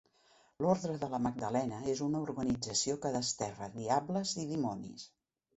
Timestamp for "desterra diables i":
3.19-4.51